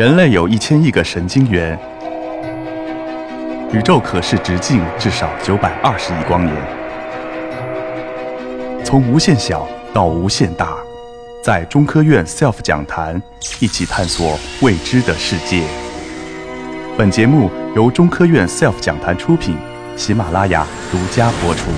[0.00, 1.78] 人类有一千亿个神经元，
[3.70, 6.56] 宇宙可视直径至少九百二十亿光年。
[8.82, 10.78] 从无限小到无限大，
[11.44, 13.20] 在中科院 SELF 讲坛
[13.60, 15.62] 一起探索未知的世界。
[16.96, 19.54] 本节目由中科院 SELF 讲坛出品，
[19.96, 21.70] 喜马拉雅独家播出。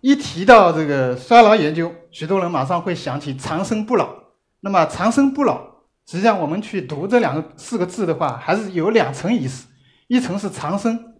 [0.00, 4.21] 一提到这个衰老研究，许多人马上会想起长生不老。
[4.64, 5.60] 那么长生不老，
[6.06, 9.66] 实际上我们去读这两个四个字的话，还是有两层意思。
[10.06, 11.14] 一层是长生，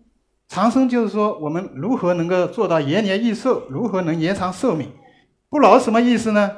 [0.49, 4.93] 长生就是说我们如何能够做到延年益寿，如何能延长寿命。
[5.49, 6.51] 不老什么意思呢？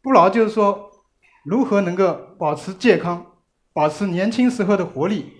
[0.00, 0.90] 不老就是说
[1.44, 3.26] 如何能够保持健康，
[3.72, 5.32] 保持年轻时候的活力，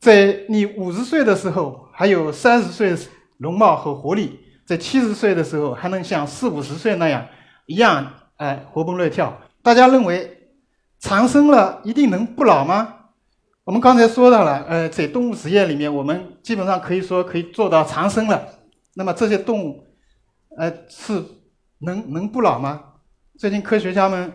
[0.00, 2.96] 在你五十岁的时候还有三十岁
[3.38, 7.26] 容貌和活力，在七十岁的时候还能像四五十岁那样
[7.66, 9.38] 一样哎活蹦乱跳。
[9.64, 10.50] 大家认为
[10.98, 12.96] 长生了一定能不老吗？
[13.64, 18.46] 我们刚才说到了，呃，在动物实验里面，我们基本上可以说可以做到长生了。
[18.92, 19.86] 那么这些动物，
[20.58, 21.24] 呃，是
[21.78, 22.78] 能能不老吗？
[23.38, 24.30] 最近科学家们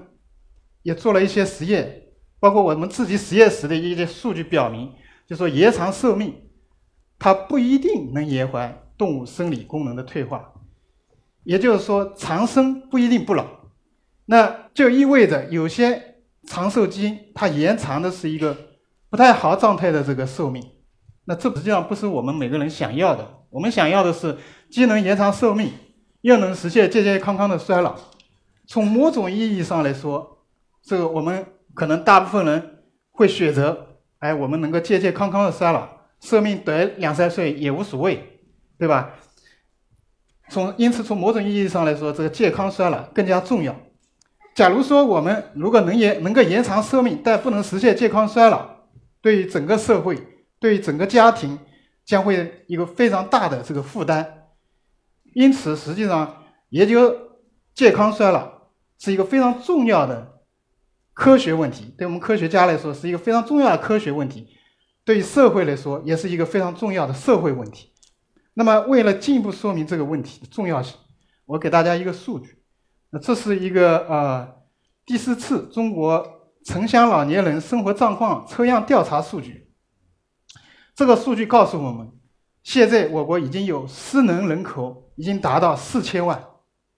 [0.81, 2.05] 也做了一些实验，
[2.39, 4.91] 包括我们自己实验室的一些数据表明，
[5.27, 6.33] 就说延长寿命，
[7.19, 10.51] 它不一定能延缓动物生理功能的退化。
[11.43, 13.58] 也就是说，长生不一定不老。
[14.31, 18.55] 那就意味着有些长寿基因它延长的是一个
[19.09, 20.63] 不太好状态的这个寿命，
[21.25, 23.27] 那这实际上不是我们每个人想要的。
[23.49, 24.37] 我们想要的是
[24.69, 25.71] 既能延长寿命，
[26.21, 27.95] 又能实现健健康康的衰老。
[28.67, 30.45] 从某种意义上来说，
[30.83, 31.43] 这个我们
[31.73, 35.87] 可能大部分人会选择，哎，我们能够健健康康的衰老，
[36.21, 38.41] 寿命短两三岁也无所谓，
[38.77, 39.09] 对吧？
[40.49, 43.75] 从因此从某种意义上来说，这个健康衰老更加重要。
[44.59, 48.69] 假如说我们如果能延能够延长寿命，但不能实现健康衰老，
[49.21, 50.21] 对于整个社会，
[50.59, 51.57] 对于整个家庭，
[52.03, 54.49] 将会一个非常大的这个负担。
[55.33, 57.15] 因此，实际上研究
[57.73, 58.51] 健康衰老
[58.97, 60.41] 是一个非常重要的
[61.13, 64.49] 科学问题，对我们科学家来说是一个非常重要的科学问题，
[65.05, 67.93] 对于社会来说也是一个非常重要的社会问题。
[68.55, 70.97] 那么，为了进一步说明这个问题的重要性，
[71.45, 72.58] 我给大家一个数据。
[73.11, 74.47] 那这是一个呃
[75.05, 76.23] 第四次中国
[76.65, 79.71] 城乡老年人生活状况抽样调查数据。
[80.93, 82.11] 这个数据告诉我们，
[82.61, 86.43] 现在我国已经有失能人口已经达到四千万。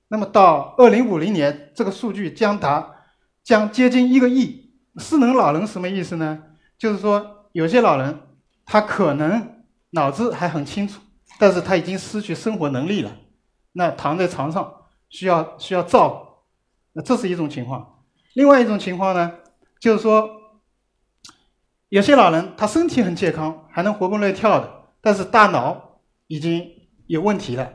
[0.09, 2.95] 那么到二零五零年，这个数据将达
[3.43, 4.73] 将接近一个亿。
[4.97, 6.43] 失能老人什么意思呢？
[6.78, 8.19] 就是说有些老人
[8.66, 10.99] 他可能脑子还很清楚，
[11.39, 13.16] 但是他已经失去生活能力了，
[13.72, 14.80] 那躺在床上。
[15.11, 16.27] 需要需要照顾，
[16.94, 18.03] 那这是一种情况。
[18.33, 19.31] 另外一种情况呢，
[19.79, 20.27] 就是说，
[21.89, 26.66] 有些老人他身体很健康，还能活蹦乱跳的，但是大脑已经
[27.07, 27.72] 有问题了，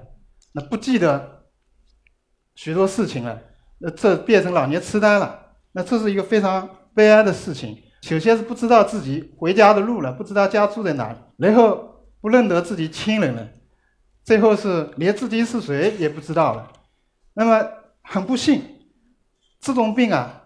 [0.53, 1.45] 那不记得
[2.55, 3.41] 许多事情了，
[3.79, 5.43] 那这变成老年痴呆了。
[5.73, 7.77] 那这是一个非常悲哀的事情。
[8.01, 13.47] 首先是不知道自己回家的路了，不知道家住在哪里，然后不认得自己亲人了，
[14.25, 16.73] 最后是连自己是谁也不知道了。
[17.39, 17.69] 那么
[18.01, 18.63] 很不幸，
[19.61, 20.45] 这种病啊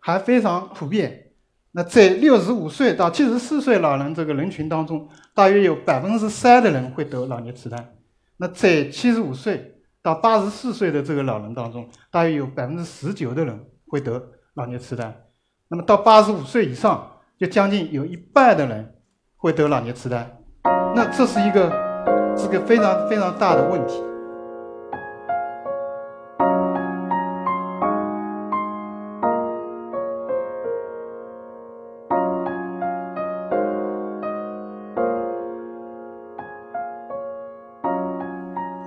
[0.00, 1.32] 还非常普遍。
[1.72, 7.76] 那在六十五岁到七十四岁老人这个人群当中，大约有百分之三的人会得老年痴呆。
[8.38, 15.14] 那在七十五岁到八十四岁的这个老人当中，大约有百分之十九的人会得老年痴呆。
[15.68, 18.94] 那么到八十五岁以上，就将近有一半的人
[19.36, 20.38] 会得老年痴呆。
[20.96, 21.70] 那这是一个
[22.34, 24.09] 是个非常非常大的问题。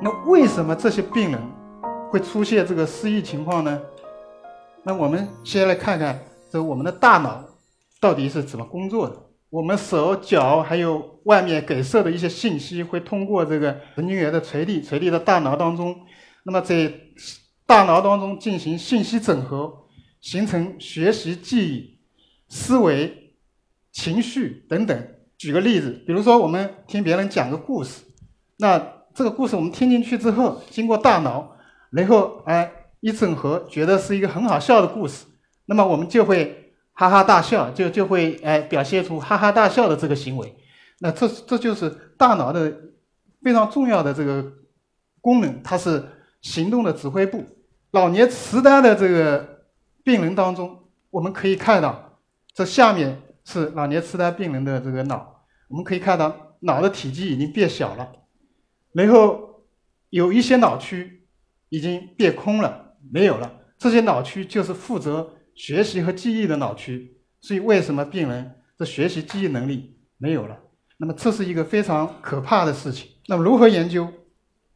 [0.03, 1.41] 那为什么这些病人
[2.11, 3.81] 会出现这个失忆情况呢？
[4.83, 6.21] 那我们先来看看，
[6.51, 7.41] 这我们的大脑
[8.01, 9.15] 到底是怎么工作的。
[9.49, 15.95] 我们手脚还有外面给射的一些信息，会通过这个神经元的传递，传递到大脑当中。
[16.43, 16.93] 那么在
[17.65, 19.71] 大脑当中进行信息整合，
[20.19, 21.97] 形成学习、记忆、
[22.49, 23.37] 思维、
[23.93, 25.07] 情绪等等。
[25.37, 28.03] 举个例子，比如说我们听别人讲个故事，
[28.57, 29.01] 那。
[29.13, 31.55] 这个故事我们听进去之后，经过大脑，
[31.91, 35.25] 然后哎一整合，觉得是一个很好笑的故事，
[35.65, 40.55] 那么我们就会哈哈大笑，就就会哎表现出哈哈大笑的这个行为。
[40.99, 42.73] 那这这就是大脑的
[43.41, 44.43] 非常重要的这个
[45.21, 46.03] 功能，它是
[46.41, 47.43] 行动的指挥部。
[47.91, 49.65] 老年痴呆的这个
[50.03, 50.79] 病人当中，
[51.11, 52.17] 我们可以看到，
[52.55, 58.09] 这下面是老年痴呆病人的这个脑，我们可以看到脑的体积已经变小了，
[58.93, 59.63] 然后
[60.09, 61.25] 有一些脑区
[61.69, 63.51] 已经变空了，没有了。
[63.77, 70.57] 这些脑区就是负责学习和记忆的脑区，所以为什么病人的学习记忆能力没有了？
[70.97, 73.09] 那么这是一个非常可怕的事情。
[73.27, 74.07] 那么如何研究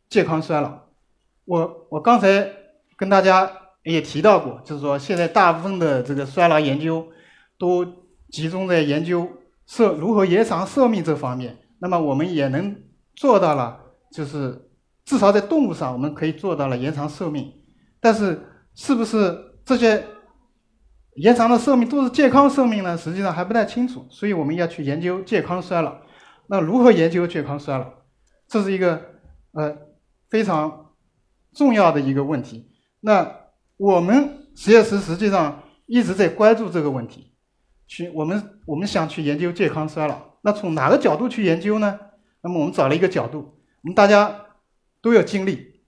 [0.10, 0.78] 健康衰老？
[1.46, 2.50] 我我刚才
[2.98, 3.50] 跟大家
[3.84, 7.08] 也提到过，就是说现在大部分的这个衰老研究
[7.58, 7.86] 都
[8.30, 9.30] 集中在研究
[9.66, 11.58] 寿如何延长寿命这方面。
[11.80, 12.76] 那么我们也能
[13.16, 14.70] 做到了，就是
[15.06, 17.54] 至少在动物上我们可以做到了延长寿命，
[18.00, 18.42] 但是。
[18.80, 20.06] 是不是这些
[21.16, 22.96] 延长的寿命都是健康寿命呢？
[22.96, 25.98] 实际上还不太清楚，所以我们要去研究健康衰老。
[26.46, 27.92] 那如何研究健康衰老？
[28.48, 29.02] 这是一个
[29.54, 29.76] 呃
[30.30, 30.92] 非常
[31.56, 32.70] 重要的一个问题。
[33.00, 33.28] 那
[33.78, 37.34] 我们实验室实际上一直在关注这个问题，
[37.88, 40.22] 去我们我们想去研究健康衰老。
[40.44, 42.00] 那从哪个角度去研究呢？
[42.44, 43.57] 那么我们找了一个角度，
[43.88, 44.48] 我们大家
[45.02, 45.80] 都有经历。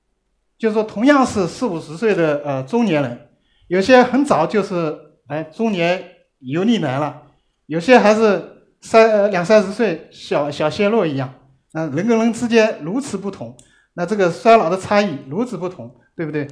[0.57, 3.29] 就是说，同样是四五十岁的呃中年人，
[3.67, 4.97] 有些很早就是
[5.27, 6.01] 哎中年
[6.39, 7.23] 油腻男了，
[7.65, 11.33] 有些还是三呃两三十岁小小鲜肉一样，
[11.73, 13.57] 那人跟人之间如此不同，
[13.95, 16.47] 那这个衰老的差异如此不同，对不对？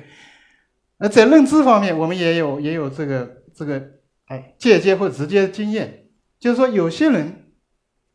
[0.97, 3.81] 那在认知方面，我们也有也有这个这个
[4.25, 6.07] 哎间接或直接经验，
[6.39, 7.51] 就是说有些人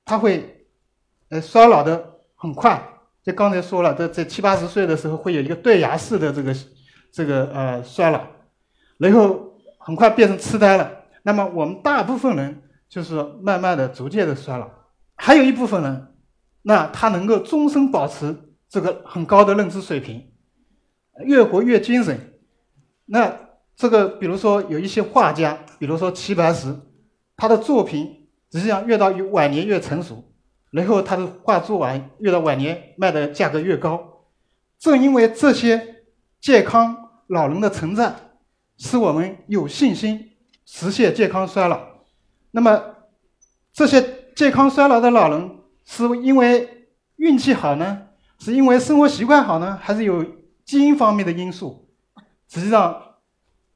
[0.05, 0.67] 他会
[1.31, 2.88] 呃衰老的很快。
[3.24, 6.54] 就刚才说了，在在七八十岁的时候会有一个断崖式的这个
[7.12, 8.20] 这个呃衰老，
[8.98, 10.90] 然后很快变成痴呆了。
[11.22, 14.69] 那么我们大部分人就是慢慢的、逐渐的衰老，
[15.14, 16.08] 还有一部分人，
[16.62, 18.36] 那他能够终身保持
[18.69, 20.32] 这个很高的认知水平，
[21.24, 22.19] 越活越精神。
[23.06, 23.38] 那
[23.76, 26.74] 这个比如说有一些画家，比如说齐白石，
[27.36, 30.31] 他的作品实际上越到晚年越成熟。
[30.72, 34.24] 然后他的画做完，越到晚年卖的价格越高。
[34.78, 36.02] 正因为这些
[36.40, 38.12] 健康老人的存在，
[38.78, 40.32] 使我们有信心
[40.64, 41.78] 实现健康衰老。
[42.50, 42.82] 那么，
[43.72, 44.02] 这些
[44.34, 48.08] 健康衰老的老人，是因为运气好呢？
[48.38, 49.78] 是因为生活习惯好呢？
[49.80, 50.24] 还是有
[50.64, 51.86] 基因方面的因素？
[52.48, 53.00] 实际上，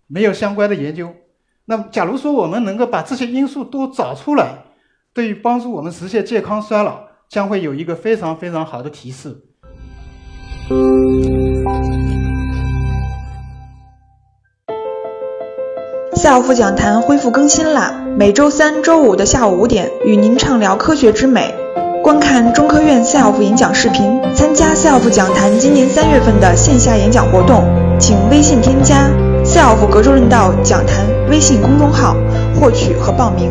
[0.06, 1.14] 没有相关的研究。
[1.66, 4.64] 那，假如说我们能够把这些因素都找出来，
[5.16, 9.34] 对于帮助我们实现健康衰老，将会有一个非常非常好的提示。
[16.12, 18.04] SELF 讲坛恢复更新啦！
[18.18, 21.54] 每周三、周五的下午五点，与您畅聊科学之美。
[22.02, 27.64] 观看中科院 SELF 演讲视频，参加 SELF 讲坛今年三月份的线下演讲活动，
[27.98, 29.08] 请微信添加
[29.46, 32.14] SELF 格州论道讲坛微信公众号，
[32.60, 33.50] 获取和报名。